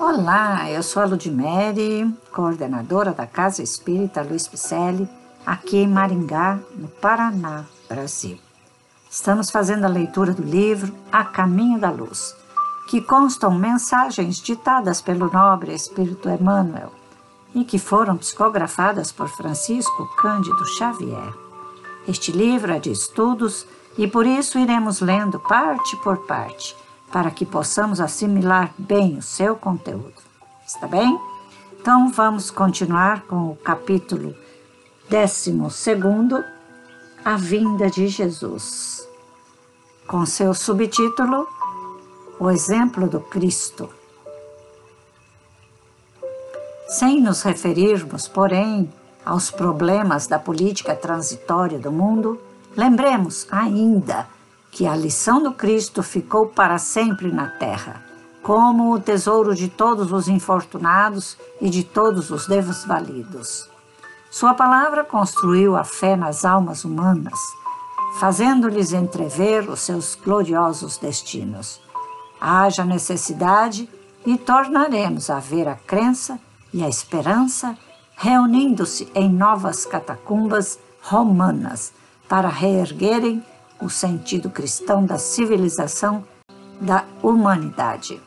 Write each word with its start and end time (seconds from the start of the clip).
Olá, 0.00 0.70
eu 0.70 0.82
sou 0.82 1.02
a 1.02 1.04
Ludmere, 1.04 2.10
coordenadora 2.32 3.12
da 3.12 3.26
Casa 3.26 3.62
Espírita 3.62 4.22
Luiz 4.22 4.48
Picelli, 4.48 5.06
aqui 5.44 5.76
em 5.76 5.86
Maringá, 5.86 6.58
no 6.74 6.88
Paraná, 6.88 7.66
Brasil. 7.86 8.38
Estamos 9.10 9.50
fazendo 9.50 9.84
a 9.84 9.88
leitura 9.88 10.32
do 10.32 10.42
livro 10.42 10.90
A 11.12 11.22
Caminho 11.22 11.78
da 11.78 11.90
Luz, 11.90 12.34
que 12.88 13.02
constam 13.02 13.50
mensagens 13.50 14.38
ditadas 14.38 15.02
pelo 15.02 15.30
nobre 15.30 15.74
Espírito 15.74 16.30
Emmanuel 16.30 16.92
e 17.54 17.62
que 17.62 17.78
foram 17.78 18.16
psicografadas 18.16 19.12
por 19.12 19.28
Francisco 19.28 20.06
Cândido 20.16 20.64
Xavier. 20.78 21.34
Este 22.08 22.32
livro 22.32 22.72
é 22.72 22.78
de 22.78 22.90
estudos 22.90 23.66
e 23.98 24.08
por 24.08 24.24
isso 24.26 24.58
iremos 24.58 25.02
lendo 25.02 25.38
parte 25.38 25.94
por 25.98 26.24
parte 26.26 26.79
para 27.12 27.30
que 27.30 27.44
possamos 27.44 28.00
assimilar 28.00 28.72
bem 28.78 29.18
o 29.18 29.22
seu 29.22 29.56
conteúdo. 29.56 30.14
Está 30.66 30.86
bem? 30.86 31.18
Então 31.80 32.10
vamos 32.10 32.50
continuar 32.50 33.22
com 33.22 33.50
o 33.50 33.56
capítulo 33.56 34.34
12, 35.08 35.52
A 37.24 37.36
Vinda 37.36 37.90
de 37.90 38.06
Jesus, 38.06 39.08
com 40.06 40.24
seu 40.24 40.54
subtítulo 40.54 41.48
O 42.38 42.50
Exemplo 42.50 43.08
do 43.08 43.20
Cristo. 43.20 43.88
Sem 46.88 47.20
nos 47.20 47.42
referirmos, 47.42 48.28
porém, 48.28 48.92
aos 49.24 49.50
problemas 49.50 50.26
da 50.26 50.38
política 50.38 50.94
transitória 50.94 51.78
do 51.78 51.90
mundo, 51.90 52.40
lembremos 52.76 53.46
ainda 53.50 54.26
que 54.70 54.86
a 54.86 54.94
lição 54.94 55.42
do 55.42 55.52
Cristo 55.52 56.02
ficou 56.02 56.46
para 56.46 56.78
sempre 56.78 57.30
na 57.32 57.48
terra, 57.48 58.02
como 58.42 58.94
o 58.94 59.00
tesouro 59.00 59.54
de 59.54 59.68
todos 59.68 60.12
os 60.12 60.28
infortunados 60.28 61.36
e 61.60 61.68
de 61.68 61.84
todos 61.84 62.30
os 62.30 62.46
desvalidos. 62.46 63.68
Sua 64.30 64.54
palavra 64.54 65.04
construiu 65.04 65.76
a 65.76 65.84
fé 65.84 66.16
nas 66.16 66.44
almas 66.44 66.84
humanas, 66.84 67.38
fazendo-lhes 68.18 68.92
entrever 68.92 69.68
os 69.68 69.80
seus 69.80 70.14
gloriosos 70.14 70.96
destinos. 70.96 71.80
Haja 72.40 72.84
necessidade 72.84 73.88
e 74.24 74.38
tornaremos 74.38 75.30
a 75.30 75.38
ver 75.38 75.68
a 75.68 75.74
crença 75.74 76.38
e 76.72 76.82
a 76.82 76.88
esperança 76.88 77.76
reunindo-se 78.16 79.10
em 79.14 79.28
novas 79.30 79.84
catacumbas 79.84 80.78
romanas 81.02 81.92
para 82.28 82.48
reerguerem 82.48 83.42
o 83.80 83.88
sentido 83.88 84.50
cristão 84.50 85.04
da 85.04 85.18
civilização 85.18 86.24
da 86.80 87.04
humanidade. 87.22 88.20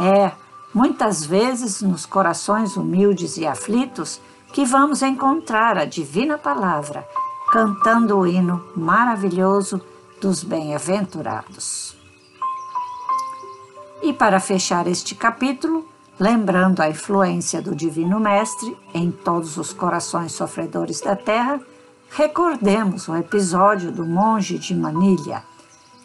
É, 0.00 0.32
muitas 0.74 1.24
vezes, 1.24 1.82
nos 1.82 2.06
corações 2.06 2.76
humildes 2.76 3.36
e 3.36 3.46
aflitos, 3.46 4.20
que 4.52 4.64
vamos 4.64 5.02
encontrar 5.02 5.76
a 5.76 5.84
divina 5.84 6.38
palavra, 6.38 7.06
cantando 7.50 8.18
o 8.18 8.26
hino 8.26 8.64
maravilhoso 8.76 9.80
dos 10.20 10.42
bem-aventurados. 10.42 11.96
E 14.02 14.12
para 14.12 14.38
fechar 14.38 14.86
este 14.86 15.14
capítulo, 15.14 15.86
lembrando 16.18 16.80
a 16.80 16.88
influência 16.88 17.60
do 17.60 17.74
Divino 17.74 18.20
Mestre 18.20 18.76
em 18.94 19.10
todos 19.10 19.56
os 19.56 19.72
corações 19.72 20.32
sofredores 20.32 21.00
da 21.00 21.16
terra, 21.16 21.60
Recordemos 22.10 23.08
o 23.08 23.16
episódio 23.16 23.92
do 23.92 24.04
monge 24.04 24.58
de 24.58 24.74
Manilha, 24.74 25.42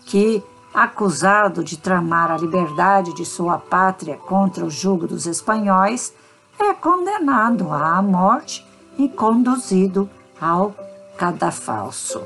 que, 0.05 0.43
acusado 0.73 1.63
de 1.63 1.77
tramar 1.77 2.31
a 2.31 2.37
liberdade 2.37 3.13
de 3.13 3.25
sua 3.25 3.57
pátria 3.57 4.17
contra 4.17 4.65
o 4.65 4.69
jugo 4.69 5.07
dos 5.07 5.25
espanhóis, 5.25 6.13
é 6.59 6.73
condenado 6.73 7.71
à 7.71 8.01
morte 8.01 8.65
e 8.97 9.09
conduzido 9.09 10.09
ao 10.39 10.75
cadafalso. 11.17 12.21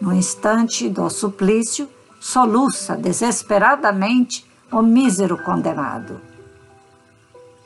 No 0.00 0.12
instante 0.12 0.88
do 0.88 1.08
suplício, 1.08 1.88
soluça 2.20 2.96
desesperadamente 2.96 4.44
o 4.70 4.82
mísero 4.82 5.36
condenado. 5.44 6.20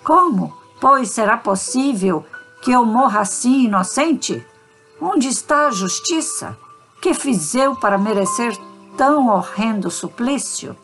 Como, 0.03 0.55
pois, 0.81 1.11
será 1.11 1.37
possível 1.37 2.25
que 2.61 2.73
eu 2.73 2.85
morra 2.85 3.21
assim 3.21 3.65
inocente? 3.65 4.45
Onde 5.01 5.29
está 5.29 5.67
a 5.67 5.71
justiça? 5.71 6.57
Que 7.03 7.13
fiz 7.13 7.55
eu 7.55 7.77
para 7.77 7.99
merecer 7.99 8.57
tão 8.97 9.29
horrendo 9.29 9.91
suplício? 9.91 10.75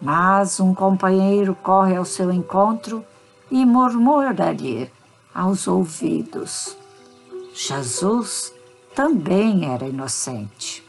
Mas 0.00 0.58
um 0.58 0.74
companheiro 0.74 1.54
corre 1.54 1.94
ao 1.94 2.06
seu 2.06 2.32
encontro 2.32 3.04
e 3.50 3.66
murmura-lhe 3.66 4.90
aos 5.34 5.68
ouvidos: 5.68 6.74
Jesus 7.52 8.52
também 8.94 9.70
era 9.70 9.86
inocente. 9.86 10.82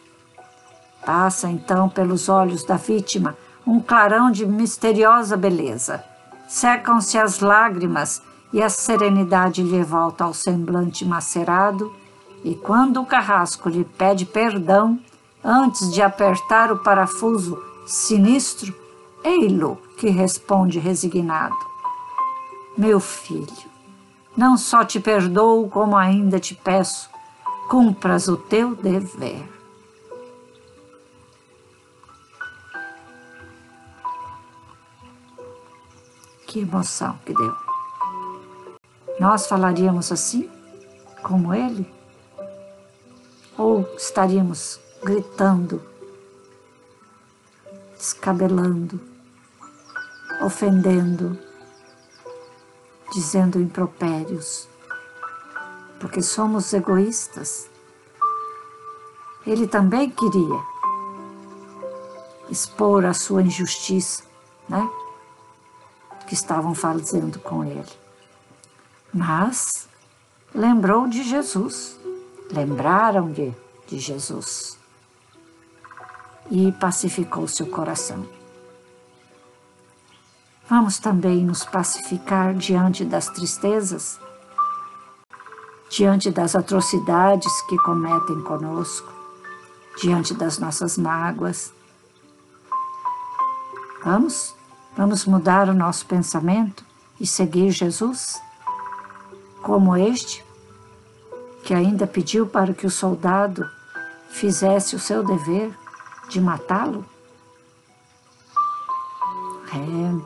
Passa 1.06 1.50
então 1.50 1.90
pelos 1.90 2.30
olhos 2.30 2.64
da 2.64 2.78
vítima 2.78 3.36
um 3.68 3.80
clarão 3.80 4.32
de 4.32 4.46
misteriosa 4.46 5.36
beleza. 5.36 6.04
Secam-se 6.48 7.18
as 7.18 7.40
lágrimas 7.40 8.22
e 8.54 8.62
a 8.62 8.70
serenidade 8.70 9.64
lhe 9.64 9.84
volta 9.84 10.24
ao 10.24 10.34
semblante 10.34 11.06
macerado, 11.06 11.94
e 12.44 12.56
quando 12.56 13.02
o 13.02 13.06
carrasco 13.06 13.70
lhe 13.70 13.86
pede 13.86 14.26
perdão, 14.26 15.00
antes 15.44 15.92
de 15.94 16.02
apertar 16.02 16.72
o 16.72 16.80
parafuso 16.80 17.62
sinistro, 17.86 18.74
ei-lo 19.24 19.78
que 19.98 20.10
responde 20.10 20.80
resignado: 20.80 21.56
Meu 22.78 23.00
filho, 23.00 23.72
não 24.36 24.58
só 24.58 24.84
te 24.84 25.00
perdoo, 25.00 25.70
como 25.70 25.96
ainda 25.96 26.40
te 26.40 26.56
peço, 26.56 27.10
cumpras 27.70 28.28
o 28.28 28.36
teu 28.36 28.76
dever. 28.76 29.50
Que 36.48 36.60
emoção 36.60 37.18
que 37.26 37.34
deu. 37.34 37.71
Nós 39.20 39.46
falaríamos 39.46 40.12
assim, 40.12 40.50
como 41.22 41.54
ele? 41.54 41.92
Ou 43.58 43.82
estaríamos 43.96 44.80
gritando, 45.04 45.82
descabelando, 47.98 49.00
ofendendo, 50.44 51.38
dizendo 53.14 53.60
impropérios, 53.60 54.68
porque 56.00 56.24
somos 56.24 56.74
egoístas. 56.74 57.70
Ele 59.46 59.68
também 59.68 60.10
queria 60.10 60.64
expor 62.50 63.06
a 63.06 63.14
sua 63.14 63.44
injustiça, 63.44 64.24
né? 64.68 64.90
Que 66.28 66.34
estavam 66.34 66.74
fazendo 66.74 67.40
com 67.40 67.64
ele 67.64 68.01
mas 69.14 69.88
lembrou 70.54 71.08
de 71.08 71.24
Jesus, 71.24 72.00
lembraram-lhe 72.52 73.56
de 73.88 74.00
Jesus 74.00 74.78
e 76.50 76.72
pacificou 76.74 77.48
seu 77.48 77.68
coração. 77.68 78.26
Vamos 80.70 81.00
também 81.00 81.44
nos 81.44 81.66
pacificar 81.66 82.54
diante 82.54 83.04
das 83.04 83.28
tristezas, 83.28 84.18
diante 85.90 86.32
das 86.32 86.56
atrocidades 86.56 87.62
que 87.64 87.78
cometem 87.80 88.42
conosco, 88.42 89.12
diante 90.02 90.34
das 90.34 90.58
nossas 90.58 90.98
mágoas. 90.98 91.74
Vamos? 94.04 94.56
Vamos 94.96 95.26
mudar 95.26 95.68
o 95.68 95.74
nosso 95.74 96.06
pensamento 96.06 96.86
e 97.20 97.28
seguir 97.28 97.72
Jesus? 97.72 98.42
Como 99.62 99.96
este, 99.96 100.44
que 101.64 101.74
ainda 101.74 102.08
pediu 102.08 102.48
para 102.48 102.74
que 102.74 102.88
o 102.88 102.92
soldado 102.92 103.70
fizesse 104.30 104.96
o 104.96 105.00
seu 105.00 105.24
dever 105.24 105.72
de 106.30 106.42
matá-lo? 106.42 107.06
É, 109.74 110.26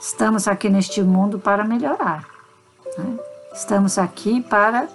estamos 0.00 0.48
aqui 0.48 0.68
neste 0.68 1.02
mundo 1.02 1.38
para 1.38 1.64
melhorar. 1.64 2.26
Né? 2.98 3.18
Estamos 3.52 3.98
aqui 3.98 4.40
para 4.40 4.88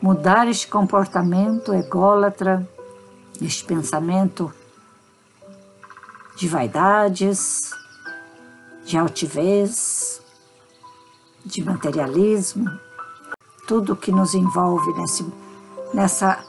mudar 0.00 0.48
este 0.48 0.66
comportamento 0.68 1.74
ególatra, 1.74 2.66
este 3.40 3.64
pensamento 3.64 4.52
de 6.36 6.48
vaidades, 6.48 7.72
de 8.84 8.96
altivez, 8.96 10.01
de 11.44 11.64
materialismo, 11.64 12.70
tudo 13.66 13.96
que 13.96 14.12
nos 14.12 14.34
envolve 14.34 14.92
nesse, 14.94 15.26
nessa 15.94 16.44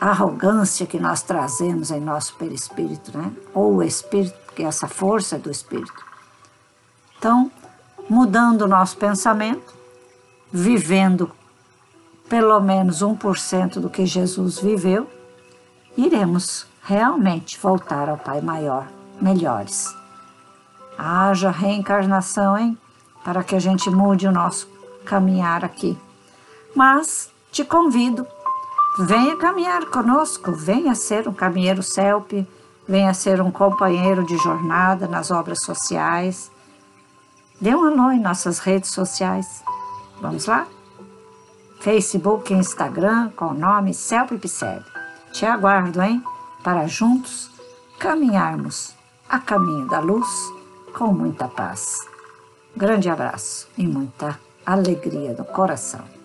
arrogância 0.00 0.86
que 0.86 0.98
nós 0.98 1.22
trazemos 1.22 1.90
em 1.90 2.00
nosso 2.00 2.34
perispírito, 2.36 3.16
né? 3.16 3.32
ou 3.54 3.76
o 3.76 3.82
espírito, 3.82 4.36
porque 4.44 4.62
essa 4.62 4.88
força 4.88 5.38
do 5.38 5.50
espírito. 5.50 6.04
Então, 7.18 7.50
mudando 8.08 8.62
o 8.62 8.68
nosso 8.68 8.96
pensamento, 8.96 9.74
vivendo 10.52 11.30
pelo 12.28 12.60
menos 12.60 13.02
1% 13.02 13.78
do 13.80 13.88
que 13.88 14.04
Jesus 14.04 14.58
viveu, 14.58 15.08
iremos 15.96 16.66
realmente 16.82 17.58
voltar 17.58 18.08
ao 18.08 18.18
Pai 18.18 18.40
Maior 18.40 18.86
melhores. 19.20 19.94
Haja 20.98 21.50
reencarnação, 21.50 22.56
hein? 22.56 22.78
Para 23.26 23.42
que 23.42 23.56
a 23.56 23.58
gente 23.58 23.90
mude 23.90 24.24
o 24.24 24.30
nosso 24.30 24.68
caminhar 25.04 25.64
aqui. 25.64 25.98
Mas 26.76 27.28
te 27.50 27.64
convido, 27.64 28.24
venha 29.00 29.36
caminhar 29.36 29.86
conosco, 29.86 30.52
venha 30.52 30.94
ser 30.94 31.26
um 31.26 31.32
caminheiro 31.32 31.82
CELP, 31.82 32.46
venha 32.86 33.12
ser 33.12 33.40
um 33.40 33.50
companheiro 33.50 34.24
de 34.24 34.38
jornada 34.38 35.08
nas 35.08 35.32
obras 35.32 35.64
sociais. 35.64 36.52
Dê 37.60 37.74
um 37.74 37.84
alô 37.84 38.12
em 38.12 38.20
nossas 38.20 38.60
redes 38.60 38.90
sociais. 38.90 39.64
Vamos 40.20 40.46
lá? 40.46 40.68
Facebook 41.80 42.52
e 42.52 42.56
Instagram 42.56 43.30
com 43.30 43.46
o 43.46 43.54
nome 43.54 43.92
Celpe 43.92 44.38
Picele. 44.38 44.84
Te 45.32 45.44
aguardo, 45.44 46.00
hein? 46.00 46.22
Para 46.62 46.86
juntos 46.86 47.50
caminharmos 47.98 48.94
a 49.28 49.40
caminho 49.40 49.88
da 49.88 49.98
luz 49.98 50.28
com 50.94 51.12
muita 51.12 51.48
paz. 51.48 52.14
Grande 52.76 53.08
abraço 53.08 53.70
e 53.78 53.86
muita 53.86 54.38
alegria 54.66 55.32
no 55.32 55.46
coração. 55.46 56.15